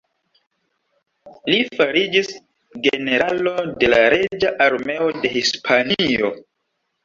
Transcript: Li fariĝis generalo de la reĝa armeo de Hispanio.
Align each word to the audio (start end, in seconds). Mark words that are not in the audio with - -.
Li 1.51 1.57
fariĝis 1.81 2.33
generalo 2.89 3.55
de 3.85 3.93
la 3.97 4.03
reĝa 4.17 4.53
armeo 4.71 5.15
de 5.23 5.35
Hispanio. 5.39 6.37